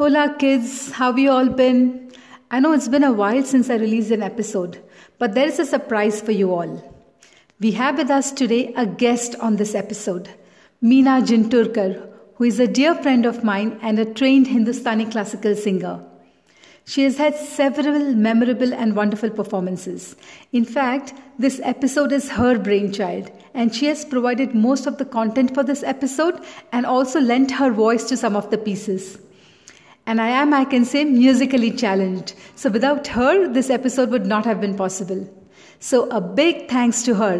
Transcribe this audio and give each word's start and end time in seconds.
Hola, 0.00 0.34
kids. 0.38 0.92
How 0.92 1.08
have 1.08 1.18
you 1.18 1.30
all 1.30 1.50
been? 1.50 2.10
I 2.50 2.58
know 2.58 2.72
it's 2.72 2.88
been 2.88 3.04
a 3.04 3.12
while 3.12 3.42
since 3.44 3.68
I 3.68 3.74
released 3.74 4.10
an 4.10 4.22
episode, 4.22 4.82
but 5.18 5.34
there 5.34 5.46
is 5.46 5.58
a 5.58 5.66
surprise 5.66 6.22
for 6.22 6.32
you 6.32 6.54
all. 6.54 6.94
We 7.60 7.72
have 7.72 7.98
with 7.98 8.08
us 8.08 8.32
today 8.32 8.72
a 8.78 8.86
guest 8.86 9.34
on 9.40 9.56
this 9.56 9.74
episode, 9.74 10.30
Meena 10.82 11.20
Jinturkar, 11.20 12.10
who 12.36 12.44
is 12.44 12.58
a 12.58 12.66
dear 12.66 12.94
friend 12.94 13.26
of 13.26 13.44
mine 13.44 13.78
and 13.82 13.98
a 13.98 14.06
trained 14.06 14.46
Hindustani 14.46 15.04
classical 15.04 15.54
singer. 15.54 16.02
She 16.86 17.02
has 17.02 17.18
had 17.18 17.36
several 17.36 18.14
memorable 18.14 18.72
and 18.72 18.96
wonderful 18.96 19.28
performances. 19.28 20.16
In 20.54 20.64
fact, 20.64 21.12
this 21.38 21.60
episode 21.62 22.10
is 22.10 22.30
her 22.30 22.58
brainchild, 22.58 23.30
and 23.52 23.74
she 23.74 23.84
has 23.88 24.06
provided 24.06 24.54
most 24.54 24.86
of 24.86 24.96
the 24.96 25.04
content 25.04 25.52
for 25.52 25.62
this 25.62 25.82
episode 25.82 26.42
and 26.72 26.86
also 26.86 27.20
lent 27.20 27.50
her 27.50 27.70
voice 27.70 28.04
to 28.04 28.16
some 28.16 28.34
of 28.34 28.50
the 28.50 28.56
pieces. 28.56 29.18
And 30.10 30.20
I 30.20 30.30
am, 30.36 30.52
I 30.52 30.64
can 30.64 30.84
say, 30.84 31.04
musically 31.04 31.70
challenged. 31.70 32.34
So 32.56 32.68
without 32.68 33.06
her, 33.06 33.46
this 33.46 33.70
episode 33.70 34.10
would 34.10 34.26
not 34.26 34.44
have 34.44 34.60
been 34.60 34.74
possible. 34.76 35.20
So 35.78 36.08
a 36.10 36.20
big 36.20 36.68
thanks 36.68 37.04
to 37.04 37.14
her. 37.14 37.36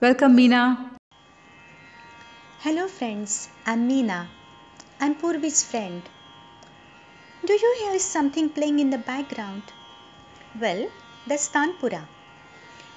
Welcome, 0.00 0.34
Meena. 0.34 0.62
Hello, 2.60 2.88
friends. 2.88 3.50
I'm 3.66 3.86
Meena. 3.86 4.28
I'm 4.98 5.14
Purvi's 5.16 5.62
friend. 5.62 6.00
Do 7.44 7.52
you 7.52 7.76
hear 7.80 7.98
something 7.98 8.48
playing 8.48 8.78
in 8.78 8.88
the 8.88 9.02
background? 9.12 9.64
Well, 10.58 10.88
that's 11.26 11.50
Tanpura. 11.50 12.02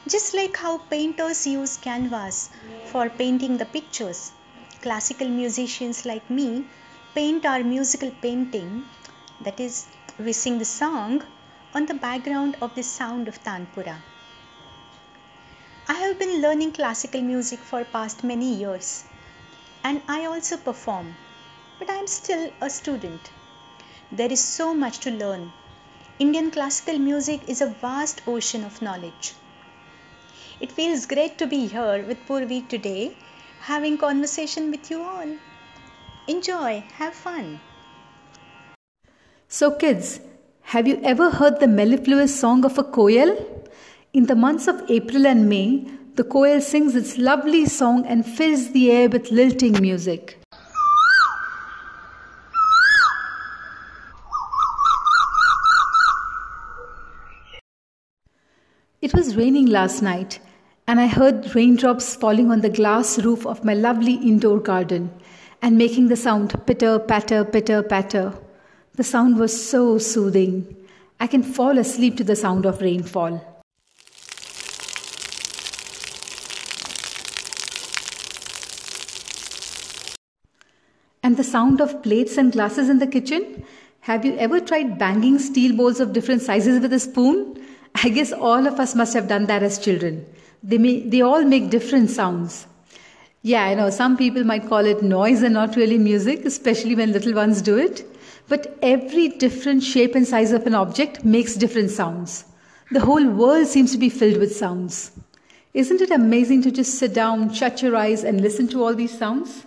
Just 0.07 0.33
like 0.33 0.55
how 0.55 0.77
painters 0.77 1.45
use 1.45 1.75
canvas 1.75 2.49
for 2.85 3.09
painting 3.09 3.57
the 3.57 3.65
pictures, 3.65 4.31
classical 4.81 5.27
musicians 5.27 6.05
like 6.05 6.29
me 6.29 6.65
paint 7.13 7.45
our 7.45 7.63
musical 7.63 8.11
painting, 8.21 8.85
that 9.41 9.59
is, 9.59 9.87
we 10.17 10.33
sing 10.33 10.57
the 10.57 10.65
song 10.65 11.23
on 11.73 11.85
the 11.85 11.93
background 11.93 12.57
of 12.61 12.75
the 12.75 12.83
sound 12.83 13.27
of 13.27 13.41
Tanpura. 13.43 14.01
I 15.87 15.93
have 15.93 16.19
been 16.19 16.41
learning 16.41 16.73
classical 16.73 17.21
music 17.21 17.59
for 17.59 17.83
past 17.83 18.23
many 18.23 18.53
years 18.53 19.05
and 19.83 20.01
I 20.07 20.25
also 20.25 20.57
perform, 20.57 21.15
but 21.77 21.89
I 21.89 21.95
am 21.95 22.07
still 22.07 22.51
a 22.61 22.69
student. 22.69 23.31
There 24.11 24.31
is 24.31 24.41
so 24.41 24.73
much 24.73 24.99
to 24.99 25.11
learn. 25.11 25.51
Indian 26.19 26.51
classical 26.51 26.99
music 26.99 27.47
is 27.47 27.61
a 27.61 27.67
vast 27.67 28.21
ocean 28.27 28.63
of 28.65 28.81
knowledge. 28.81 29.33
It 30.59 30.71
feels 30.71 31.05
great 31.05 31.37
to 31.37 31.47
be 31.47 31.67
here 31.67 32.03
with 32.05 32.27
Purvi 32.27 32.67
today, 32.67 33.15
having 33.61 33.97
conversation 33.97 34.69
with 34.69 34.91
you 34.91 35.01
all. 35.01 35.37
Enjoy, 36.27 36.83
have 36.97 37.13
fun. 37.13 37.61
So, 39.51 39.71
kids, 39.71 40.19
have 40.61 40.87
you 40.87 41.01
ever 41.03 41.31
heard 41.31 41.59
the 41.59 41.67
mellifluous 41.67 42.39
song 42.39 42.63
of 42.65 42.77
a 42.77 42.83
koel? 42.83 43.31
In 44.13 44.27
the 44.27 44.35
months 44.35 44.67
of 44.67 44.83
April 44.87 45.25
and 45.25 45.49
May, 45.49 45.87
the 46.13 46.23
koel 46.23 46.61
sings 46.61 46.95
its 46.95 47.17
lovely 47.17 47.65
song 47.65 48.05
and 48.05 48.23
fills 48.23 48.71
the 48.73 48.91
air 48.91 49.09
with 49.09 49.31
lilting 49.31 49.81
music. 49.81 50.37
It 59.01 59.15
was 59.15 59.35
raining 59.35 59.65
last 59.65 60.03
night, 60.03 60.39
and 60.87 60.99
I 60.99 61.07
heard 61.07 61.55
raindrops 61.55 62.15
falling 62.15 62.51
on 62.51 62.61
the 62.61 62.69
glass 62.69 63.17
roof 63.17 63.47
of 63.47 63.65
my 63.65 63.73
lovely 63.73 64.13
indoor 64.13 64.59
garden 64.59 65.09
and 65.63 65.75
making 65.75 66.09
the 66.09 66.15
sound 66.15 66.53
pitter 66.67 66.99
patter, 66.99 67.43
pitter 67.43 67.81
patter. 67.81 68.31
The 68.99 69.05
sound 69.05 69.37
was 69.37 69.53
so 69.55 69.97
soothing. 69.97 70.75
I 71.21 71.27
can 71.27 71.41
fall 71.41 71.77
asleep 71.77 72.17
to 72.17 72.23
the 72.25 72.35
sound 72.35 72.65
of 72.65 72.81
rainfall. 72.81 73.63
And 81.23 81.37
the 81.37 81.45
sound 81.45 81.79
of 81.79 82.03
plates 82.03 82.37
and 82.37 82.51
glasses 82.51 82.89
in 82.89 82.99
the 82.99 83.07
kitchen? 83.07 83.63
Have 84.01 84.25
you 84.25 84.35
ever 84.35 84.59
tried 84.59 84.99
banging 84.99 85.39
steel 85.39 85.77
bowls 85.77 86.01
of 86.01 86.11
different 86.11 86.41
sizes 86.41 86.81
with 86.81 86.91
a 86.91 86.99
spoon? 86.99 87.57
I 88.03 88.09
guess 88.09 88.33
all 88.33 88.67
of 88.67 88.81
us 88.81 88.95
must 88.95 89.13
have 89.13 89.29
done 89.29 89.45
that 89.45 89.63
as 89.63 89.79
children. 89.79 90.25
They, 90.61 90.77
may, 90.77 91.07
they 91.07 91.21
all 91.21 91.45
make 91.45 91.69
different 91.69 92.09
sounds. 92.09 92.67
Yeah, 93.43 93.63
I 93.63 93.75
know 93.75 93.91
some 93.91 94.17
people 94.17 94.43
might 94.43 94.67
call 94.67 94.85
it 94.85 95.01
noise 95.01 95.41
and 95.41 95.53
not 95.53 95.77
really 95.77 95.97
music, 95.97 96.43
especially 96.43 96.95
when 96.95 97.13
little 97.13 97.33
ones 97.33 97.61
do 97.61 97.77
it. 97.77 98.05
But 98.49 98.77
every 98.81 99.29
different 99.29 99.83
shape 99.83 100.15
and 100.15 100.27
size 100.27 100.51
of 100.51 100.65
an 100.67 100.75
object 100.75 101.23
makes 101.23 101.55
different 101.55 101.91
sounds. 101.91 102.45
The 102.91 102.99
whole 102.99 103.29
world 103.29 103.67
seems 103.67 103.91
to 103.91 103.97
be 103.97 104.09
filled 104.09 104.37
with 104.37 104.55
sounds. 104.55 105.11
Isn't 105.75 106.01
it 106.01 106.09
amazing 106.09 106.63
to 106.63 106.71
just 106.71 106.95
sit 106.95 107.13
down, 107.13 107.53
shut 107.53 107.83
your 107.83 107.95
eyes, 107.95 108.23
and 108.23 108.41
listen 108.41 108.67
to 108.69 108.83
all 108.83 108.95
these 108.95 109.15
sounds? 109.15 109.65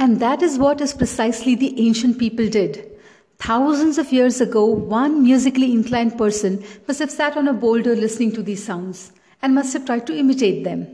And 0.00 0.18
that 0.18 0.42
is 0.42 0.58
what 0.58 0.80
is 0.80 0.92
precisely 0.92 1.54
the 1.54 1.80
ancient 1.80 2.18
people 2.18 2.48
did. 2.48 2.90
Thousands 3.38 3.98
of 3.98 4.12
years 4.12 4.40
ago, 4.40 4.64
one 4.64 5.22
musically 5.22 5.72
inclined 5.72 6.18
person 6.18 6.64
must 6.88 6.98
have 6.98 7.10
sat 7.10 7.36
on 7.36 7.46
a 7.46 7.52
boulder 7.52 7.94
listening 7.94 8.32
to 8.32 8.42
these 8.42 8.64
sounds 8.64 9.12
and 9.42 9.54
must 9.54 9.72
have 9.74 9.86
tried 9.86 10.06
to 10.08 10.16
imitate 10.16 10.64
them. 10.64 10.88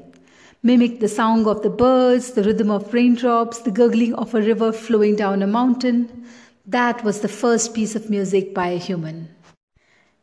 Mimic 0.63 1.01
the 1.01 1.09
song 1.09 1.47
of 1.47 1.63
the 1.63 1.71
birds, 1.71 2.33
the 2.33 2.43
rhythm 2.43 2.71
of 2.71 2.93
raindrops, 2.93 3.61
the 3.61 3.71
gurgling 3.71 4.15
of 4.15 4.35
a 4.35 4.43
river 4.43 4.73
flowing 4.73 5.17
down 5.17 5.43
a 5.43 5.47
mountain. 5.47 6.27
That 6.67 7.03
was 7.03 7.21
the 7.21 7.29
first 7.29 7.75
piece 7.75 7.97
of 7.97 8.09
music 8.09 8.55
by 8.55 8.69
a 8.69 8.79
human. 8.79 9.29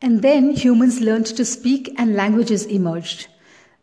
And 0.00 0.22
then 0.22 0.52
humans 0.52 1.00
learned 1.00 1.26
to 1.26 1.44
speak 1.44 1.94
and 1.98 2.16
languages 2.16 2.64
emerged. 2.64 3.26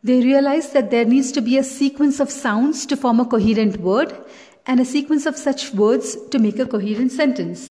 They 0.04 0.22
realized 0.22 0.74
that 0.74 0.90
there 0.90 1.06
needs 1.06 1.32
to 1.34 1.42
be 1.42 1.58
a 1.58 1.64
sequence 1.64 2.20
of 2.20 2.32
sounds 2.32 2.88
to 2.88 2.98
form 2.98 3.20
a 3.20 3.26
coherent 3.26 3.80
word 3.80 4.16
and 4.66 4.80
a 4.80 4.86
sequence 4.86 5.28
of 5.28 5.38
such 5.38 5.74
words 5.74 6.18
to 6.32 6.40
make 6.40 6.58
a 6.58 6.66
coherent 6.66 7.12
sentence. 7.12 7.70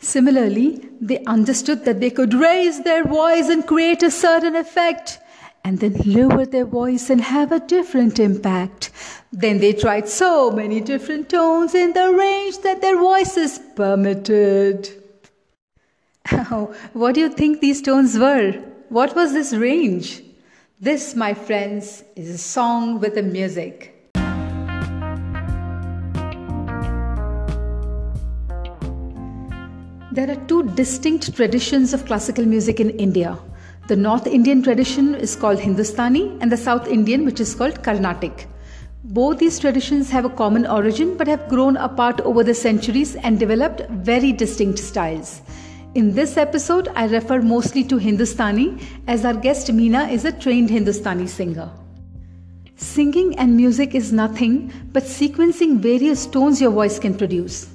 Similarly, 0.00 0.88
they 1.00 1.22
understood 1.24 1.84
that 1.84 2.00
they 2.00 2.10
could 2.10 2.32
raise 2.32 2.82
their 2.84 3.04
voice 3.04 3.48
and 3.48 3.66
create 3.66 4.02
a 4.02 4.10
certain 4.10 4.56
effect, 4.56 5.18
and 5.68 5.80
then 5.80 5.94
lower 6.06 6.46
their 6.46 6.64
voice 6.64 7.10
and 7.10 7.20
have 7.20 7.52
a 7.52 7.60
different 7.60 8.18
impact. 8.18 8.90
Then 9.30 9.58
they 9.58 9.74
tried 9.74 10.08
so 10.08 10.50
many 10.50 10.80
different 10.80 11.28
tones 11.28 11.74
in 11.74 11.92
the 11.92 12.10
range 12.14 12.56
that 12.60 12.80
their 12.80 12.96
voices 12.96 13.60
permitted. 13.76 14.88
Oh, 16.50 16.74
what 16.92 17.14
do 17.14 17.20
you 17.20 17.28
think 17.28 17.60
these 17.60 17.82
tones 17.82 18.18
were? 18.18 18.52
What 18.88 19.14
was 19.14 19.32
this 19.32 19.52
range? 19.52 20.22
This, 20.80 21.14
my 21.14 21.32
friends, 21.34 22.02
is 22.16 22.28
a 22.30 22.38
song 22.38 23.00
with 23.00 23.16
a 23.18 23.22
music. 23.22 23.94
There 30.12 30.30
are 30.30 30.40
two 30.46 30.62
distinct 30.74 31.34
traditions 31.36 31.92
of 31.94 32.06
classical 32.06 32.44
music 32.46 32.80
in 32.80 32.90
India. 32.90 33.38
The 33.88 33.96
North 33.96 34.26
Indian 34.26 34.62
tradition 34.62 35.14
is 35.14 35.34
called 35.34 35.58
Hindustani, 35.58 36.36
and 36.40 36.52
the 36.52 36.58
South 36.58 36.86
Indian, 36.86 37.24
which 37.24 37.40
is 37.40 37.54
called 37.54 37.82
Carnatic. 37.82 38.46
Both 39.02 39.38
these 39.38 39.58
traditions 39.58 40.10
have 40.10 40.26
a 40.26 40.36
common 40.40 40.66
origin 40.66 41.16
but 41.16 41.26
have 41.26 41.48
grown 41.48 41.78
apart 41.78 42.20
over 42.20 42.44
the 42.44 42.52
centuries 42.52 43.16
and 43.16 43.40
developed 43.40 43.88
very 43.90 44.30
distinct 44.30 44.78
styles. 44.78 45.40
In 45.94 46.14
this 46.14 46.36
episode, 46.36 46.88
I 46.94 47.06
refer 47.06 47.40
mostly 47.40 47.82
to 47.84 47.96
Hindustani 47.96 48.78
as 49.06 49.24
our 49.24 49.32
guest 49.32 49.68
Meena 49.68 50.12
is 50.12 50.26
a 50.26 50.32
trained 50.32 50.68
Hindustani 50.68 51.26
singer. 51.26 51.70
Singing 52.76 53.38
and 53.38 53.56
music 53.56 53.94
is 53.94 54.12
nothing 54.12 54.70
but 54.92 55.04
sequencing 55.04 55.78
various 55.78 56.26
tones 56.26 56.60
your 56.60 56.72
voice 56.72 56.98
can 56.98 57.16
produce 57.16 57.70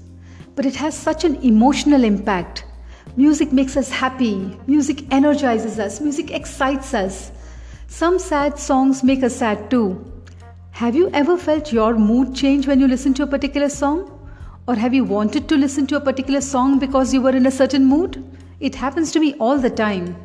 but 0.56 0.66
it 0.66 0.76
has 0.76 0.96
such 0.96 1.24
an 1.24 1.36
emotional 1.38 2.04
impact. 2.04 2.66
Music 3.16 3.52
makes 3.52 3.78
us 3.78 3.90
happy, 3.90 4.58
music 4.68 5.06
energizes 5.12 5.78
us, 5.80 6.02
music 6.02 6.32
excites 6.32 6.94
us. 6.94 7.32
Some 7.88 8.18
sad 8.18 8.58
songs 8.58 9.04
make 9.04 9.24
us 9.24 9.36
sad 9.36 9.70
too. 9.70 10.04
Have 10.72 10.96
you 10.96 11.10
ever 11.12 11.38
felt 11.38 11.72
your 11.72 11.94
mood 11.96 12.36
change 12.36 12.66
when 12.66 12.80
you 12.80 12.88
listen 12.88 13.14
to 13.14 13.24
a 13.24 13.28
particular 13.28 13.70
song? 13.70 14.10
Or 14.68 14.76
have 14.76 14.94
you 14.94 15.04
wanted 15.04 15.48
to 15.50 15.56
listen 15.56 15.86
to 15.88 15.98
a 15.98 16.02
particular 16.02 16.42
song 16.42 16.80
because 16.80 17.14
you 17.14 17.22
were 17.22 17.36
in 17.36 17.46
a 17.46 17.52
certain 17.52 17.86
mood? 17.86 18.24
It 18.60 18.74
happens 18.74 19.12
to 19.12 19.20
me 19.20 19.36
all 19.36 19.60
the 19.60 19.70
time. 19.70 20.16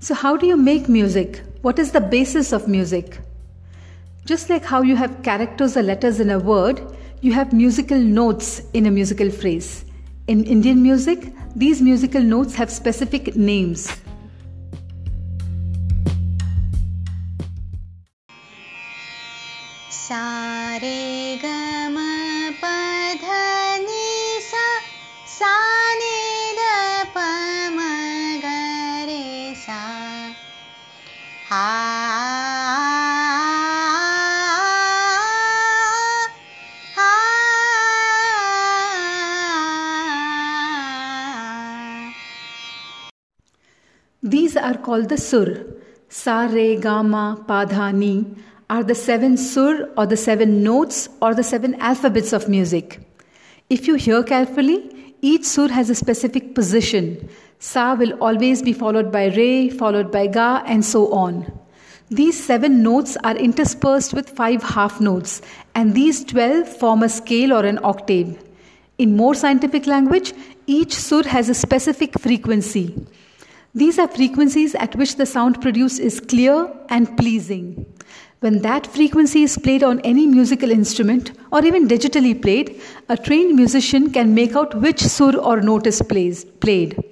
So, 0.00 0.14
how 0.14 0.36
do 0.36 0.46
you 0.46 0.56
make 0.56 0.88
music? 0.88 1.42
What 1.62 1.78
is 1.78 1.92
the 1.92 2.00
basis 2.00 2.52
of 2.52 2.66
music? 2.66 3.18
Just 4.24 4.50
like 4.50 4.64
how 4.64 4.82
you 4.82 4.96
have 4.96 5.22
characters 5.22 5.76
or 5.76 5.82
letters 5.82 6.18
in 6.18 6.30
a 6.30 6.38
word, 6.40 6.82
you 7.20 7.32
have 7.32 7.52
musical 7.52 7.98
notes 7.98 8.62
in 8.72 8.86
a 8.86 8.90
musical 8.90 9.30
phrase. 9.30 9.85
In 10.28 10.42
Indian 10.42 10.82
music, 10.82 11.32
these 11.54 11.80
musical 11.80 12.20
notes 12.20 12.56
have 12.56 12.68
specific 12.68 13.36
names. 13.36 13.86
Are 44.66 44.76
called 44.86 45.08
the 45.08 45.16
sur. 45.16 45.64
Sa, 46.08 46.36
re, 46.52 46.76
ga, 46.76 47.02
ma, 47.02 47.24
pa, 47.48 47.64
dha, 47.64 47.90
ni 47.92 48.12
are 48.68 48.82
the 48.82 48.94
seven 48.94 49.36
sur 49.36 49.88
or 49.96 50.06
the 50.06 50.16
seven 50.16 50.62
notes 50.62 51.08
or 51.22 51.34
the 51.34 51.44
seven 51.44 51.74
alphabets 51.76 52.32
of 52.32 52.48
music. 52.48 53.00
If 53.70 53.86
you 53.86 53.94
hear 53.94 54.22
carefully, 54.24 54.78
each 55.22 55.44
sur 55.44 55.68
has 55.68 55.90
a 55.90 55.94
specific 55.94 56.54
position. 56.54 57.28
Sa 57.58 57.94
will 57.94 58.12
always 58.20 58.62
be 58.62 58.72
followed 58.72 59.12
by 59.12 59.26
re, 59.36 59.70
followed 59.70 60.10
by 60.10 60.26
ga, 60.26 60.62
and 60.66 60.84
so 60.84 61.12
on. 61.12 61.46
These 62.10 62.42
seven 62.44 62.82
notes 62.82 63.16
are 63.24 63.36
interspersed 63.36 64.14
with 64.14 64.30
five 64.30 64.62
half 64.62 65.00
notes, 65.00 65.42
and 65.74 65.94
these 65.94 66.24
twelve 66.24 66.68
form 66.68 67.02
a 67.02 67.08
scale 67.08 67.52
or 67.52 67.64
an 67.64 67.80
octave. 67.82 68.36
In 68.98 69.16
more 69.16 69.34
scientific 69.34 69.86
language, 69.86 70.32
each 70.66 70.94
sur 70.94 71.22
has 71.24 71.48
a 71.48 71.54
specific 71.54 72.18
frequency. 72.26 72.86
These 73.80 73.98
are 73.98 74.08
frequencies 74.08 74.74
at 74.74 74.96
which 74.96 75.16
the 75.16 75.26
sound 75.26 75.60
produced 75.60 76.00
is 76.00 76.18
clear 76.18 76.72
and 76.88 77.14
pleasing. 77.14 77.84
When 78.40 78.62
that 78.62 78.86
frequency 78.86 79.42
is 79.42 79.58
played 79.58 79.82
on 79.82 80.00
any 80.00 80.26
musical 80.26 80.70
instrument 80.70 81.32
or 81.52 81.62
even 81.62 81.86
digitally 81.86 82.40
played, 82.40 82.80
a 83.10 83.18
trained 83.18 83.54
musician 83.54 84.10
can 84.14 84.34
make 84.34 84.56
out 84.56 84.74
which 84.80 85.00
sur 85.00 85.36
or 85.36 85.60
note 85.60 85.86
is 85.86 86.00
plays, 86.00 86.46
played. 86.46 87.04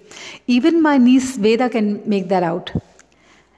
Even 0.47 0.81
my 0.81 0.97
niece 0.97 1.37
Veda 1.37 1.69
can 1.69 2.01
make 2.09 2.31
that 2.31 2.43
out. 2.43 2.73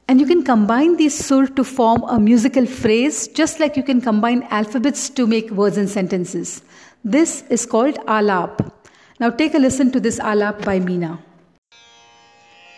And 0.09 0.21
you 0.21 0.27
can 0.27 0.43
combine 0.43 0.97
these 0.97 1.17
sur 1.17 1.47
to 1.47 1.63
form 1.63 2.03
a 2.09 2.19
musical 2.19 2.67
phrase 2.67 3.29
just 3.29 3.61
like 3.61 3.77
you 3.77 3.85
can 3.85 4.01
combine 4.01 4.43
alphabets 4.51 5.09
to 5.11 5.29
make 5.29 5.53
words 5.53 5.77
and 5.77 5.89
sentences. 5.89 6.61
This 7.05 7.45
is 7.51 7.67
called 7.67 7.95
alap. 8.09 8.69
Now 9.21 9.31
take 9.31 9.55
a 9.55 9.59
listen 9.59 9.93
to 9.93 10.01
this 10.01 10.19
alap 10.19 10.65
by 10.65 10.81
Meena. 10.81 11.21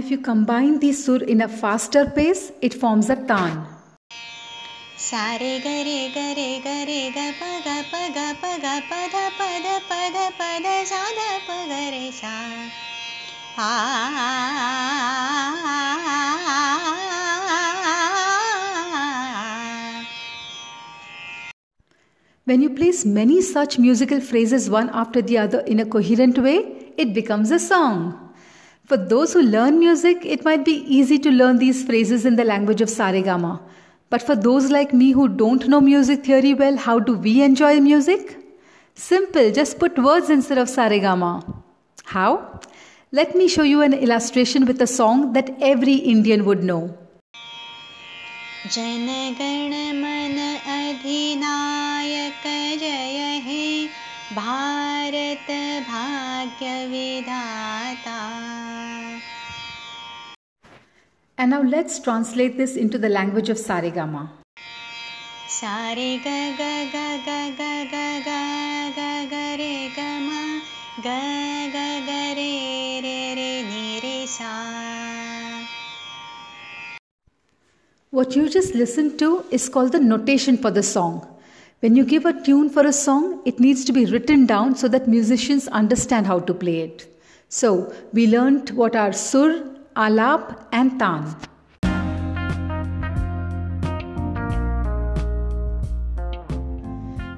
if 0.00 0.10
you 0.10 0.18
combine 0.18 0.78
these 0.78 1.04
sur 1.04 1.22
in 1.22 1.40
a 1.40 1.48
faster 1.48 2.06
pace, 2.06 2.52
it 2.60 2.74
forms 2.74 3.10
a 3.10 3.16
tan. 3.16 3.66
सारे 5.06 5.58
गरे 5.64 5.98
गरे 6.14 6.50
गरे 6.64 7.00
ग 7.16 7.24
प 7.38 7.48
ग 7.64 7.72
प 7.90 7.94
ग 8.14 8.22
प 8.40 8.44
ग 8.62 8.66
प 8.88 8.92
ध 9.12 9.20
प 9.38 9.42
ध 9.64 9.66
प 9.88 9.92
ध 10.14 10.16
प 10.38 10.40
ध 10.64 10.72
सा 10.90 11.02
ध 11.18 11.26
प 11.46 11.58
ग 11.70 11.72
रे 11.94 12.10
सा 12.20 12.32
आ 13.58 13.70
When 22.46 22.62
you 22.62 22.70
place 22.70 23.04
many 23.04 23.42
such 23.42 23.78
musical 23.78 24.20
phrases 24.20 24.70
one 24.70 24.88
after 24.90 25.20
the 25.20 25.38
other 25.38 25.60
in 25.60 25.80
a 25.80 25.84
coherent 25.84 26.38
way, 26.38 26.58
it 26.96 27.12
becomes 27.12 27.50
a 27.50 27.58
song. 27.58 28.26
For 28.84 28.96
those 28.96 29.32
who 29.32 29.42
learn 29.42 29.78
music, 29.78 30.24
it 30.24 30.44
might 30.44 30.64
be 30.64 30.74
easy 30.96 31.18
to 31.18 31.30
learn 31.30 31.58
these 31.58 31.84
phrases 31.84 32.24
in 32.24 32.36
the 32.36 32.44
language 32.44 32.80
of 32.80 32.88
Saregama. 32.88 33.60
But 34.10 34.22
for 34.22 34.36
those 34.36 34.70
like 34.70 34.92
me 34.94 35.10
who 35.10 35.28
don't 35.28 35.66
know 35.66 35.80
music 35.80 36.24
theory 36.24 36.54
well, 36.54 36.76
how 36.76 36.98
do 37.00 37.18
we 37.18 37.42
enjoy 37.42 37.80
music? 37.80 38.36
Simple, 38.94 39.50
just 39.50 39.78
put 39.78 39.98
words 39.98 40.30
instead 40.30 40.58
of 40.58 40.68
Saregama. 40.68 41.62
How? 42.04 42.60
Let 43.10 43.34
me 43.34 43.48
show 43.48 43.62
you 43.62 43.82
an 43.82 43.92
illustration 43.92 44.66
with 44.66 44.80
a 44.80 44.86
song 44.86 45.32
that 45.32 45.50
every 45.60 45.94
Indian 45.94 46.44
would 46.44 46.62
know. 46.62 46.96
जनगण 48.74 49.72
मन 50.02 50.38
अधिनायक 50.74 52.46
जय 52.80 53.40
हे 53.44 53.79
भारत 54.32 55.50
भाग्य 55.88 56.86
विधाता 56.92 58.22
And 61.38 61.50
now 61.50 61.62
let's 61.62 61.98
translate 62.00 62.56
this 62.56 62.76
into 62.76 62.98
the 62.98 63.08
language 63.10 63.50
of 63.50 63.58
Saregama. 63.58 64.28
सारे 65.56 66.16
ग 66.24 66.30
ग 66.58 66.64
ग 66.92 67.02
ग 67.26 67.34
ग 67.58 67.66
ग 67.92 68.00
ग 68.24 68.32
ग 68.96 69.04
ग 69.30 69.34
रे 69.60 69.74
ग 69.96 70.00
म 70.24 70.30
ग 71.04 71.12
ग 71.74 71.84
ग 72.08 72.16
रे 72.38 72.50
रे 73.04 73.18
रे 73.38 73.52
नि 73.68 74.00
रे 74.04 74.26
सा 74.32 74.52
What 78.12 78.36
you 78.36 78.48
just 78.48 78.74
listened 78.74 79.18
to 79.18 79.30
is 79.50 79.68
called 79.68 79.92
the 79.92 80.00
notation 80.00 80.56
for 80.58 80.70
the 80.70 80.82
song. 80.82 81.16
When 81.81 81.95
you 81.95 82.05
give 82.05 82.25
a 82.27 82.33
tune 82.43 82.69
for 82.69 82.85
a 82.85 82.93
song, 82.93 83.41
it 83.43 83.59
needs 83.59 83.83
to 83.85 83.91
be 83.91 84.05
written 84.05 84.45
down 84.45 84.75
so 84.75 84.87
that 84.89 85.07
musicians 85.07 85.67
understand 85.67 86.27
how 86.27 86.39
to 86.41 86.53
play 86.53 86.81
it. 86.81 87.07
So, 87.49 87.91
we 88.13 88.27
learned 88.27 88.69
what 88.69 88.95
are 88.95 89.11
sur, 89.11 89.67
alap, 89.95 90.67
and 90.71 90.99
tan. 90.99 91.35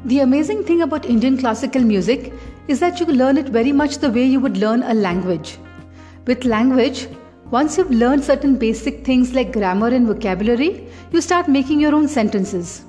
The 0.03 0.19
amazing 0.19 0.65
thing 0.65 0.81
about 0.81 1.05
Indian 1.05 1.37
classical 1.37 1.81
music 1.81 2.33
is 2.67 2.81
that 2.81 2.99
you 2.99 3.05
learn 3.05 3.37
it 3.37 3.47
very 3.47 3.71
much 3.71 3.99
the 3.99 4.11
way 4.11 4.25
you 4.25 4.41
would 4.41 4.57
learn 4.57 4.83
a 4.83 4.93
language. 4.93 5.57
With 6.27 6.43
language, 6.43 7.07
once 7.49 7.77
you've 7.77 7.91
learned 7.91 8.25
certain 8.25 8.57
basic 8.57 9.05
things 9.05 9.33
like 9.33 9.53
grammar 9.53 9.87
and 9.87 10.05
vocabulary, 10.05 10.85
you 11.13 11.21
start 11.21 11.47
making 11.47 11.79
your 11.79 11.95
own 11.95 12.09
sentences. 12.09 12.83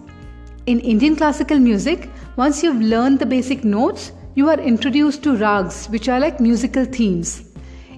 In 0.67 0.81
Indian 0.81 1.15
classical 1.15 1.59
music, 1.59 2.09
once 2.37 2.63
you've 2.63 2.81
learned 2.81 3.19
the 3.19 3.27
basic 3.27 3.65
notes, 3.65 4.13
you 4.35 4.49
are 4.49 4.59
introduced 4.59 5.23
to 5.25 5.37
rags, 5.37 5.87
which 5.89 6.09
are 6.09 6.19
like 6.19 6.41
musical 6.41 6.87
themes. 6.87 7.51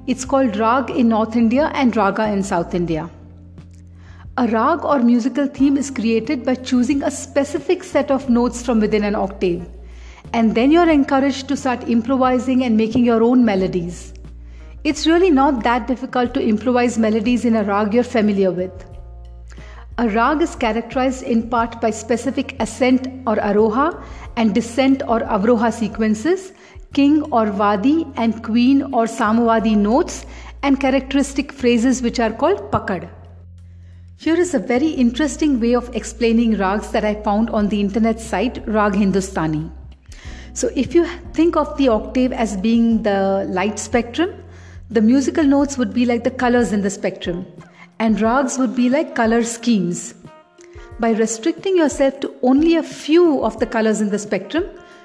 It's 0.08 0.24
called 0.24 0.56
rag 0.56 0.90
in 0.90 1.08
North 1.08 1.36
India 1.36 1.70
and 1.74 1.96
raga 1.96 2.26
in 2.26 2.42
South 2.42 2.74
India. 2.74 3.08
A 4.36 4.48
rag 4.48 4.84
or 4.84 4.98
musical 4.98 5.46
theme 5.46 5.76
is 5.76 5.92
created 5.92 6.44
by 6.44 6.56
choosing 6.56 7.04
a 7.04 7.10
specific 7.10 7.84
set 7.84 8.10
of 8.10 8.28
notes 8.28 8.66
from 8.66 8.80
within 8.80 9.04
an 9.04 9.14
octave. 9.14 9.64
And 10.32 10.52
then 10.52 10.72
you're 10.72 10.90
encouraged 10.90 11.46
to 11.46 11.56
start 11.56 11.88
improvising 11.88 12.64
and 12.64 12.76
making 12.76 13.04
your 13.04 13.22
own 13.22 13.44
melodies. 13.44 14.12
It's 14.82 15.06
really 15.06 15.30
not 15.30 15.62
that 15.62 15.86
difficult 15.86 16.34
to 16.34 16.42
improvise 16.42 16.98
melodies 16.98 17.44
in 17.44 17.54
a 17.54 17.62
rag 17.62 17.94
you're 17.94 18.02
familiar 18.02 18.50
with. 18.50 18.72
A 19.98 20.10
rag 20.10 20.42
is 20.42 20.54
characterized 20.54 21.22
in 21.22 21.48
part 21.48 21.80
by 21.80 21.88
specific 21.88 22.54
ascent 22.60 23.06
or 23.26 23.36
aroha 23.36 24.04
and 24.36 24.54
descent 24.54 25.02
or 25.08 25.20
avroha 25.20 25.72
sequences, 25.72 26.52
king 26.92 27.22
or 27.32 27.46
vadi 27.46 28.06
and 28.16 28.42
queen 28.44 28.82
or 28.82 29.06
samavadi 29.06 29.74
notes, 29.74 30.26
and 30.62 30.78
characteristic 30.78 31.50
phrases 31.50 32.02
which 32.02 32.20
are 32.20 32.30
called 32.30 32.70
pakad. 32.70 33.08
Here 34.18 34.36
is 34.36 34.52
a 34.52 34.58
very 34.58 34.88
interesting 34.88 35.58
way 35.60 35.74
of 35.74 35.88
explaining 35.96 36.58
rags 36.58 36.90
that 36.90 37.06
I 37.06 37.14
found 37.22 37.48
on 37.48 37.70
the 37.70 37.80
internet 37.80 38.20
site 38.20 38.62
Rag 38.66 38.94
Hindustani. 38.94 39.70
So, 40.52 40.70
if 40.76 40.94
you 40.94 41.06
think 41.32 41.56
of 41.56 41.74
the 41.78 41.88
octave 41.88 42.32
as 42.32 42.54
being 42.58 43.02
the 43.02 43.46
light 43.48 43.78
spectrum, 43.78 44.42
the 44.90 45.00
musical 45.00 45.44
notes 45.44 45.78
would 45.78 45.94
be 45.94 46.04
like 46.04 46.22
the 46.22 46.30
colors 46.30 46.72
in 46.72 46.82
the 46.82 46.90
spectrum, 46.90 47.46
and 47.98 48.20
rags 48.20 48.58
would 48.58 48.74
be 48.74 48.88
like 48.88 49.14
color 49.14 49.42
schemes. 49.42 50.14
By 50.98 51.10
restricting 51.12 51.76
yourself 51.76 52.20
to 52.20 52.34
only 52.42 52.76
a 52.76 52.82
few 52.82 53.44
of 53.44 53.58
the 53.58 53.66
colors 53.66 54.00
in 54.00 54.10
the 54.10 54.18
spectrum, 54.18 54.64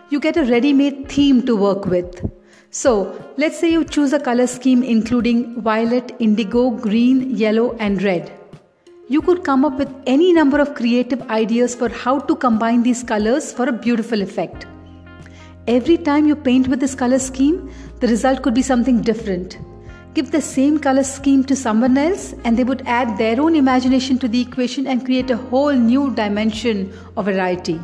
you 0.10 0.20
get 0.20 0.38
a 0.38 0.44
ready 0.46 0.74
made 0.74 1.10
theme 1.10 1.46
to 1.46 1.56
work 1.56 1.86
with. 1.86 2.30
So, 2.70 2.94
let's 3.38 3.60
say 3.60 3.72
you 3.72 3.84
choose 3.84 4.14
a 4.14 4.20
color 4.20 4.48
scheme 4.48 4.84
including 4.84 5.62
violet, 5.62 6.16
indigo, 6.20 6.70
green, 6.70 7.36
yellow, 7.36 7.76
and 7.80 8.02
red. 8.02 8.32
You 9.10 9.22
could 9.22 9.44
come 9.44 9.66
up 9.66 9.78
with 9.78 9.94
any 10.06 10.32
number 10.32 10.60
of 10.60 10.76
creative 10.76 11.22
ideas 11.30 11.76
for 11.76 11.90
how 11.90 12.20
to 12.20 12.36
combine 12.36 12.84
these 12.84 13.04
colors 13.04 13.52
for 13.52 13.68
a 13.68 13.74
beautiful 13.74 14.22
effect. 14.22 14.68
Every 15.68 15.98
time 15.98 16.28
you 16.28 16.36
paint 16.36 16.70
with 16.70 16.80
this 16.80 16.96
color 16.96 17.20
scheme, 17.20 17.70
the 18.00 18.08
result 18.08 18.42
could 18.42 18.54
be 18.54 18.62
something 18.62 19.02
different. 19.02 19.58
Give 20.14 20.30
the 20.30 20.42
same 20.42 20.78
color 20.78 21.04
scheme 21.04 21.46
to 21.46 21.56
someone 21.56 21.98
else, 21.98 22.34
and 22.44 22.58
they 22.58 22.66
would 22.66 22.84
add 22.86 23.18
their 23.18 23.40
own 23.40 23.56
imagination 23.56 24.20
to 24.20 24.28
the 24.28 24.42
equation 24.42 24.86
and 24.86 25.06
create 25.06 25.32
a 25.32 25.38
whole 25.38 25.72
new 25.72 26.14
dimension 26.14 26.92
of 27.16 27.26
variety. 27.26 27.80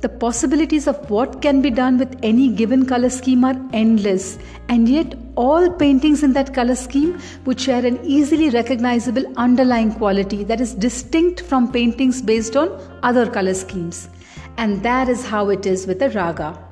The 0.00 0.08
possibilities 0.08 0.86
of 0.86 1.10
what 1.10 1.42
can 1.42 1.60
be 1.60 1.70
done 1.70 1.98
with 1.98 2.18
any 2.22 2.48
given 2.48 2.86
color 2.86 3.10
scheme 3.10 3.44
are 3.44 3.60
endless, 3.72 4.38
and 4.68 4.88
yet 4.88 5.16
all 5.34 5.68
paintings 5.68 6.22
in 6.22 6.32
that 6.32 6.54
color 6.54 6.76
scheme 6.76 7.20
would 7.44 7.60
share 7.60 7.84
an 7.84 7.98
easily 8.04 8.48
recognizable 8.48 9.24
underlying 9.36 9.92
quality 9.92 10.44
that 10.44 10.60
is 10.60 10.72
distinct 10.72 11.42
from 11.42 11.70
paintings 11.70 12.22
based 12.22 12.56
on 12.56 12.70
other 13.02 13.28
color 13.28 13.54
schemes. 13.54 14.08
And 14.56 14.82
that 14.82 15.08
is 15.08 15.26
how 15.26 15.50
it 15.50 15.66
is 15.66 15.86
with 15.86 16.00
a 16.00 16.08
raga. 16.10 16.67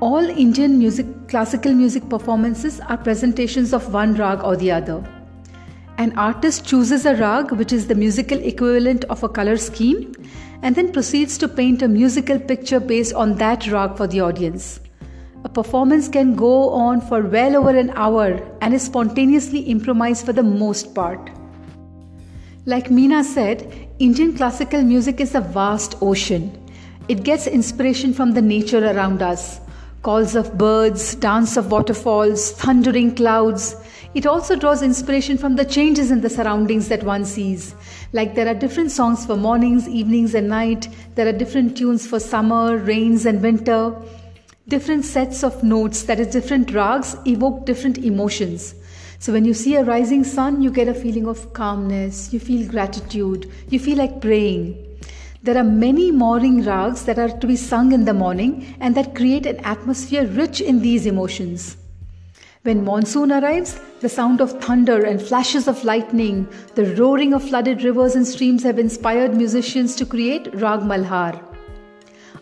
All 0.00 0.28
Indian 0.28 0.78
music, 0.78 1.06
classical 1.26 1.72
music 1.72 2.06
performances 2.10 2.80
are 2.80 2.98
presentations 2.98 3.72
of 3.72 3.94
one 3.94 4.14
rag 4.14 4.44
or 4.44 4.54
the 4.54 4.70
other. 4.70 5.02
An 5.96 6.12
artist 6.18 6.66
chooses 6.66 7.06
a 7.06 7.14
rag, 7.16 7.50
which 7.52 7.72
is 7.72 7.86
the 7.86 7.94
musical 7.94 8.38
equivalent 8.38 9.04
of 9.04 9.22
a 9.22 9.28
color 9.30 9.56
scheme, 9.56 10.12
and 10.60 10.76
then 10.76 10.92
proceeds 10.92 11.38
to 11.38 11.48
paint 11.48 11.80
a 11.80 11.88
musical 11.88 12.38
picture 12.38 12.78
based 12.78 13.14
on 13.14 13.36
that 13.36 13.66
rag 13.68 13.96
for 13.96 14.06
the 14.06 14.20
audience. 14.20 14.80
A 15.44 15.48
performance 15.48 16.10
can 16.10 16.36
go 16.36 16.68
on 16.68 17.00
for 17.00 17.22
well 17.22 17.56
over 17.56 17.70
an 17.70 17.88
hour 17.94 18.46
and 18.60 18.74
is 18.74 18.82
spontaneously 18.82 19.60
improvised 19.60 20.26
for 20.26 20.34
the 20.34 20.42
most 20.42 20.94
part. 20.94 21.30
Like 22.66 22.90
Meena 22.90 23.24
said, 23.24 23.88
Indian 23.98 24.36
classical 24.36 24.82
music 24.82 25.20
is 25.20 25.34
a 25.34 25.40
vast 25.40 25.96
ocean. 26.02 26.52
It 27.08 27.22
gets 27.22 27.46
inspiration 27.46 28.12
from 28.12 28.32
the 28.32 28.42
nature 28.42 28.84
around 28.84 29.22
us 29.22 29.60
calls 30.06 30.36
of 30.36 30.56
birds, 30.56 31.16
dance 31.16 31.56
of 31.56 31.72
waterfalls, 31.72 32.52
thundering 32.52 33.12
clouds. 33.12 33.74
It 34.14 34.24
also 34.24 34.54
draws 34.54 34.80
inspiration 34.80 35.36
from 35.36 35.56
the 35.56 35.64
changes 35.64 36.12
in 36.12 36.20
the 36.20 36.30
surroundings 36.30 36.86
that 36.90 37.02
one 37.02 37.24
sees. 37.24 37.74
Like 38.12 38.36
there 38.36 38.46
are 38.46 38.54
different 38.54 38.92
songs 38.92 39.26
for 39.26 39.34
mornings, 39.34 39.88
evenings, 39.88 40.36
and 40.36 40.48
night, 40.48 40.88
there 41.16 41.26
are 41.26 41.32
different 41.32 41.76
tunes 41.76 42.06
for 42.06 42.20
summer, 42.20 42.76
rains, 42.76 43.26
and 43.26 43.42
winter. 43.42 44.00
Different 44.68 45.04
sets 45.04 45.42
of 45.42 45.64
notes, 45.64 46.04
that 46.04 46.20
is, 46.20 46.28
different 46.28 46.70
rags, 46.70 47.16
evoke 47.26 47.66
different 47.66 47.98
emotions. 47.98 48.76
So 49.18 49.32
when 49.32 49.44
you 49.44 49.54
see 49.54 49.74
a 49.74 49.82
rising 49.82 50.22
sun, 50.22 50.62
you 50.62 50.70
get 50.70 50.86
a 50.86 50.94
feeling 50.94 51.26
of 51.26 51.52
calmness, 51.52 52.32
you 52.32 52.38
feel 52.38 52.70
gratitude, 52.70 53.50
you 53.70 53.80
feel 53.80 53.98
like 53.98 54.20
praying. 54.20 54.85
There 55.46 55.58
are 55.58 55.62
many 55.62 56.10
morning 56.10 56.64
rags 56.64 57.04
that 57.04 57.20
are 57.20 57.28
to 57.28 57.46
be 57.46 57.54
sung 57.54 57.92
in 57.92 58.04
the 58.04 58.12
morning 58.12 58.74
and 58.80 58.96
that 58.96 59.14
create 59.14 59.46
an 59.46 59.58
atmosphere 59.58 60.24
rich 60.26 60.60
in 60.60 60.80
these 60.80 61.06
emotions. 61.06 61.76
When 62.64 62.84
monsoon 62.84 63.30
arrives, 63.30 63.78
the 64.00 64.08
sound 64.08 64.40
of 64.40 64.60
thunder 64.60 65.04
and 65.04 65.22
flashes 65.22 65.68
of 65.68 65.84
lightning, 65.84 66.48
the 66.74 66.86
roaring 66.96 67.32
of 67.32 67.48
flooded 67.48 67.84
rivers 67.84 68.16
and 68.16 68.26
streams 68.26 68.64
have 68.64 68.80
inspired 68.80 69.36
musicians 69.36 69.94
to 69.94 70.04
create 70.04 70.52
Rag 70.52 70.80
Malhar. 70.80 71.40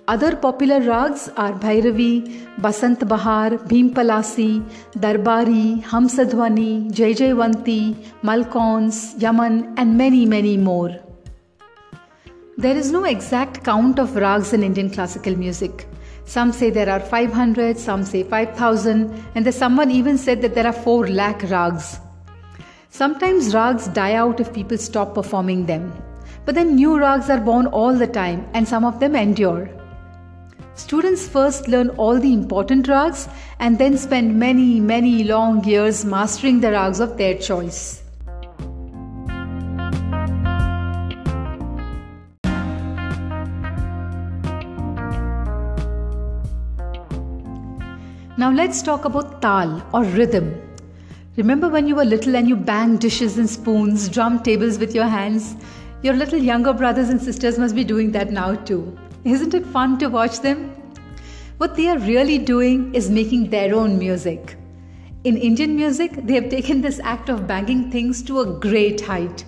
Other 0.08 0.34
popular 0.34 0.80
rags 0.80 1.28
are 1.36 1.52
Bhairavi, 1.52 2.58
Basant 2.62 3.06
Bahar, 3.06 3.50
Bhim 3.72 3.92
Palasi, 3.92 4.66
Darbari, 4.96 5.82
Hamsadhwani, 5.82 6.90
Jai 6.90 7.12
Jaivanti, 7.12 7.96
Malkauns, 8.22 9.20
Yaman, 9.20 9.74
and 9.76 9.98
many, 9.98 10.24
many 10.24 10.56
more. 10.56 11.03
There 12.56 12.76
is 12.76 12.92
no 12.92 13.02
exact 13.02 13.64
count 13.64 13.98
of 13.98 14.14
rags 14.14 14.52
in 14.52 14.62
Indian 14.62 14.88
classical 14.88 15.36
music. 15.36 15.88
Some 16.24 16.52
say 16.52 16.70
there 16.70 16.88
are 16.88 17.00
500, 17.00 17.76
some 17.76 18.04
say 18.04 18.22
5000, 18.22 19.12
and 19.34 19.44
there's 19.44 19.56
someone 19.56 19.90
even 19.90 20.16
said 20.16 20.40
that 20.42 20.54
there 20.54 20.66
are 20.68 20.72
4 20.72 21.08
lakh 21.08 21.42
rags. 21.50 21.98
Sometimes 22.90 23.56
rags 23.56 23.88
die 23.88 24.14
out 24.14 24.38
if 24.38 24.54
people 24.54 24.78
stop 24.78 25.14
performing 25.14 25.66
them. 25.66 25.92
But 26.44 26.54
then 26.54 26.76
new 26.76 26.96
rags 26.96 27.28
are 27.28 27.40
born 27.40 27.66
all 27.66 27.92
the 27.92 28.06
time, 28.06 28.46
and 28.54 28.68
some 28.68 28.84
of 28.84 29.00
them 29.00 29.16
endure. 29.16 29.68
Students 30.76 31.26
first 31.26 31.66
learn 31.66 31.88
all 31.90 32.20
the 32.20 32.32
important 32.32 32.86
rags 32.86 33.28
and 33.58 33.80
then 33.80 33.98
spend 33.98 34.38
many, 34.38 34.78
many 34.78 35.24
long 35.24 35.64
years 35.64 36.04
mastering 36.04 36.60
the 36.60 36.70
rags 36.70 37.00
of 37.00 37.16
their 37.16 37.36
choice. 37.36 38.03
Now 48.44 48.50
let's 48.50 48.82
talk 48.82 49.06
about 49.06 49.40
tal 49.40 49.82
or 49.94 50.04
rhythm. 50.04 50.60
Remember 51.38 51.70
when 51.70 51.86
you 51.88 51.94
were 51.96 52.04
little 52.04 52.36
and 52.36 52.46
you 52.46 52.56
banged 52.56 53.00
dishes 53.00 53.38
and 53.38 53.48
spoons, 53.48 54.06
drummed 54.06 54.44
tables 54.44 54.78
with 54.78 54.94
your 54.94 55.06
hands? 55.06 55.56
Your 56.02 56.12
little 56.12 56.38
younger 56.38 56.74
brothers 56.74 57.08
and 57.08 57.22
sisters 57.22 57.58
must 57.58 57.74
be 57.74 57.84
doing 57.84 58.12
that 58.12 58.32
now 58.32 58.54
too. 58.54 58.98
Isn't 59.24 59.54
it 59.54 59.64
fun 59.64 59.98
to 60.00 60.08
watch 60.08 60.40
them? 60.40 60.76
What 61.56 61.74
they 61.74 61.88
are 61.88 61.98
really 62.00 62.36
doing 62.36 62.94
is 62.94 63.08
making 63.08 63.48
their 63.48 63.74
own 63.74 63.98
music. 63.98 64.56
In 65.24 65.38
Indian 65.38 65.74
music, 65.74 66.12
they 66.26 66.34
have 66.34 66.50
taken 66.50 66.82
this 66.82 67.00
act 67.02 67.30
of 67.30 67.46
banging 67.46 67.90
things 67.90 68.22
to 68.24 68.40
a 68.40 68.60
great 68.60 69.00
height. 69.00 69.46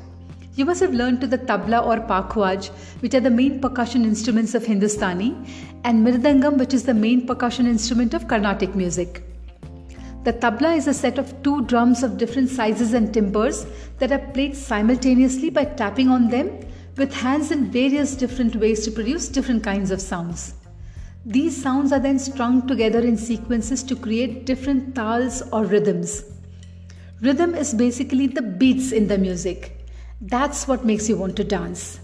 You 0.57 0.65
must 0.65 0.81
have 0.81 0.95
learned 0.95 1.21
to 1.21 1.27
the 1.27 1.37
tabla 1.37 1.87
or 1.87 1.99
pakhwaj, 2.01 2.69
which 3.01 3.13
are 3.13 3.21
the 3.21 3.29
main 3.29 3.61
percussion 3.61 4.07
instruments 4.07 4.55
of 4.55 4.65
Hindustani, 4.65 5.37
and 5.85 6.07
mridangam, 6.07 6.57
which 6.57 6.73
is 6.73 6.83
the 6.83 6.95
main 6.95 7.27
percussion 7.27 7.67
instrument 7.67 8.15
of 8.15 8.27
Carnatic 8.27 8.75
music. 8.75 9.23
The 10.25 10.33
tabla 10.33 10.75
is 10.75 10.89
a 10.89 10.95
set 10.95 11.19
of 11.19 11.43
two 11.43 11.67
drums 11.67 12.03
of 12.03 12.17
different 12.17 12.49
sizes 12.49 12.95
and 12.95 13.13
timbers 13.13 13.67
that 13.99 14.13
are 14.13 14.33
played 14.33 14.57
simultaneously 14.57 15.51
by 15.51 15.67
tapping 15.67 16.09
on 16.09 16.31
them 16.31 16.51
with 16.97 17.13
hands 17.13 17.51
in 17.51 17.71
various 17.71 18.17
different 18.17 18.57
ways 18.57 18.83
to 18.87 18.91
produce 18.91 19.29
different 19.29 19.63
kinds 19.63 19.91
of 19.91 20.01
sounds. 20.01 20.55
These 21.27 21.63
sounds 21.63 21.93
are 21.93 22.01
then 22.01 22.19
strung 22.19 22.67
together 22.67 23.01
in 23.01 23.19
sequences 23.19 23.83
to 23.83 23.95
create 23.95 24.47
different 24.47 24.95
tals 24.95 25.43
or 25.53 25.67
rhythms. 25.67 26.25
Rhythm 27.21 27.55
is 27.55 27.75
basically 27.75 28.27
the 28.27 28.41
beats 28.41 28.93
in 28.93 29.07
the 29.07 29.19
music. 29.19 29.76
That's 30.21 30.67
what 30.67 30.85
makes 30.85 31.09
you 31.09 31.17
want 31.17 31.37
to 31.37 31.45
dance. 31.45 32.01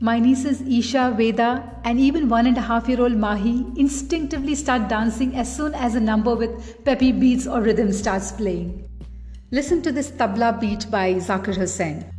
My 0.00 0.18
nieces 0.18 0.60
Isha, 0.60 1.14
Veda, 1.16 1.80
and 1.84 2.00
even 2.00 2.28
one 2.28 2.46
and 2.46 2.58
a 2.58 2.60
half 2.60 2.88
year 2.88 3.00
old 3.00 3.16
Mahi 3.16 3.64
instinctively 3.76 4.54
start 4.54 4.88
dancing 4.88 5.36
as 5.36 5.54
soon 5.54 5.72
as 5.74 5.94
a 5.94 6.00
number 6.00 6.34
with 6.34 6.84
peppy 6.84 7.12
beats 7.12 7.46
or 7.46 7.60
rhythm 7.60 7.92
starts 7.92 8.32
playing. 8.32 8.88
Listen 9.52 9.82
to 9.82 9.92
this 9.92 10.10
tabla 10.10 10.60
beat 10.60 10.90
by 10.90 11.14
Zakir 11.14 11.56
Hussain. 11.56 12.13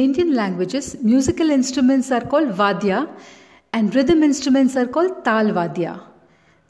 Indian 0.00 0.34
languages, 0.34 0.96
musical 1.02 1.50
instruments 1.50 2.10
are 2.10 2.20
called 2.20 2.48
vadya 2.48 3.08
and 3.72 3.94
rhythm 3.94 4.22
instruments 4.22 4.76
are 4.76 4.86
called 4.86 5.24
tal 5.24 5.46
vadya. 5.58 6.00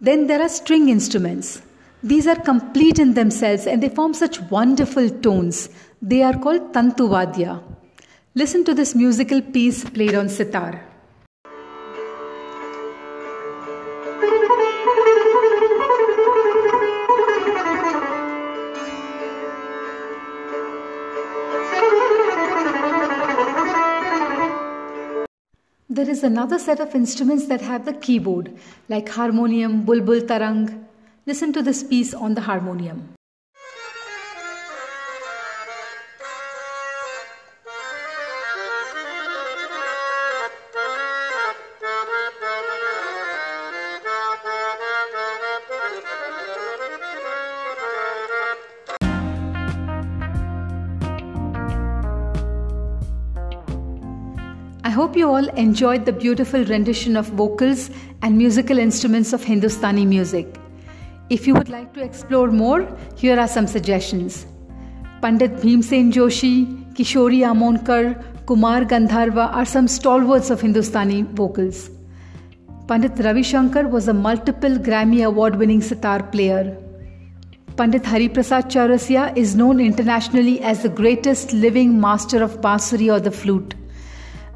Then 0.00 0.26
there 0.26 0.42
are 0.42 0.48
string 0.48 0.88
instruments. 0.88 1.62
These 2.02 2.26
are 2.26 2.36
complete 2.36 2.98
in 2.98 3.14
themselves 3.14 3.66
and 3.66 3.82
they 3.82 3.90
form 3.90 4.14
such 4.14 4.40
wonderful 4.42 5.08
tones. 5.08 5.68
They 6.00 6.22
are 6.22 6.38
called 6.38 6.72
tantu 6.72 7.08
vadya. 7.08 7.62
Listen 8.34 8.64
to 8.64 8.74
this 8.74 8.94
musical 8.94 9.42
piece 9.42 9.84
played 9.84 10.14
on 10.14 10.28
sitar. 10.28 10.89
Is 26.10 26.24
another 26.24 26.58
set 26.58 26.80
of 26.80 26.94
instruments 26.94 27.46
that 27.46 27.60
have 27.60 27.84
the 27.84 27.92
keyboard, 27.92 28.52
like 28.88 29.08
harmonium, 29.08 29.84
bulbul 29.84 30.20
tarang. 30.22 30.84
Listen 31.24 31.52
to 31.52 31.62
this 31.62 31.84
piece 31.84 32.12
on 32.12 32.34
the 32.34 32.40
harmonium. 32.40 33.19
All 55.30 55.48
enjoyed 55.64 56.06
the 56.06 56.12
beautiful 56.12 56.64
rendition 56.64 57.16
of 57.16 57.28
vocals 57.40 57.90
and 58.22 58.36
musical 58.36 58.78
instruments 58.78 59.32
of 59.32 59.44
Hindustani 59.44 60.04
music. 60.04 60.56
If 61.30 61.46
you 61.46 61.54
would 61.54 61.68
like 61.68 61.94
to 61.94 62.02
explore 62.02 62.48
more, 62.50 62.80
here 63.16 63.38
are 63.38 63.46
some 63.46 63.66
suggestions. 63.66 64.46
Pandit 65.22 65.56
Bhimsen 65.62 66.12
Joshi, 66.12 66.54
Kishori 66.94 67.40
Amonkar, 67.52 68.04
Kumar 68.46 68.84
Gandharva 68.84 69.48
are 69.54 69.64
some 69.64 69.86
stalwarts 69.86 70.50
of 70.50 70.60
Hindustani 70.60 71.22
vocals. 71.22 71.90
Pandit 72.88 73.24
Ravi 73.24 73.44
Shankar 73.44 73.86
was 73.86 74.08
a 74.08 74.12
multiple 74.12 74.70
Grammy 74.70 75.24
Award 75.24 75.56
winning 75.56 75.80
sitar 75.80 76.22
player. 76.24 76.76
Pandit 77.76 78.02
Hariprasad 78.02 78.64
Chaurasia 78.76 79.36
is 79.36 79.54
known 79.54 79.78
internationally 79.78 80.60
as 80.60 80.82
the 80.82 80.88
greatest 80.88 81.52
living 81.52 82.00
master 82.00 82.42
of 82.42 82.60
bansuri 82.60 83.12
or 83.14 83.20
the 83.20 83.30
flute. 83.30 83.76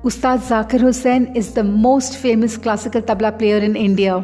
Ustad 0.08 0.40
Zakir 0.40 0.80
Hussain 0.80 1.34
is 1.34 1.54
the 1.54 1.64
most 1.64 2.18
famous 2.18 2.58
classical 2.58 3.00
tabla 3.00 3.38
player 3.38 3.56
in 3.56 3.75
India. 3.75 4.23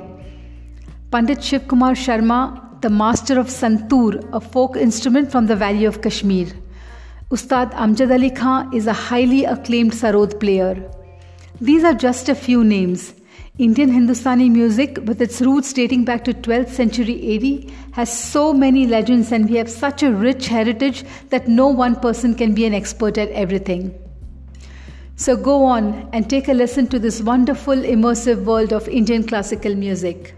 Pandit 1.11 1.43
Shiv 1.43 1.69
Kumar 1.69 1.93
Sharma, 1.93 2.79
the 2.83 2.91
master 2.91 3.41
of 3.41 3.47
santoor, 3.47 4.29
a 4.35 4.41
folk 4.41 4.77
instrument 4.77 5.33
from 5.33 5.47
the 5.47 5.57
Valley 5.57 5.87
of 5.87 6.03
Kashmir. 6.03 6.49
Ustad 7.31 7.71
Amjad 7.73 8.13
Ali 8.13 8.29
Khan 8.29 8.75
is 8.75 8.87
a 8.87 8.93
highly 8.93 9.47
acclaimed 9.47 9.93
sarod 9.93 10.39
player. 10.39 10.75
These 11.63 11.83
are 11.83 11.95
just 11.95 12.29
a 12.29 12.35
few 12.35 12.63
names. 12.63 13.15
Indian 13.57 13.91
Hindustani 13.91 14.51
music, 14.51 14.99
with 15.07 15.23
its 15.23 15.41
roots 15.41 15.73
dating 15.73 16.05
back 16.05 16.25
to 16.25 16.35
12th 16.35 16.69
century 16.69 17.17
AD, 17.37 17.73
has 17.93 18.13
so 18.13 18.53
many 18.53 18.87
legends 18.87 19.33
and 19.33 19.49
we 19.49 19.57
have 19.57 19.71
such 19.71 20.03
a 20.03 20.13
rich 20.13 20.47
heritage 20.49 21.05
that 21.31 21.49
no 21.49 21.69
one 21.69 21.97
person 21.97 22.35
can 22.35 22.53
be 22.53 22.67
an 22.67 22.75
expert 22.75 23.17
at 23.17 23.31
everything. 23.31 24.00
So 25.21 25.37
go 25.37 25.65
on 25.65 26.09
and 26.15 26.31
take 26.31 26.49
a 26.49 26.55
listen 26.55 26.87
to 26.87 26.99
this 26.99 27.21
wonderful 27.21 27.77
immersive 27.77 28.45
world 28.45 28.73
of 28.73 28.89
Indian 28.89 29.23
classical 29.23 29.75
music. 29.75 30.35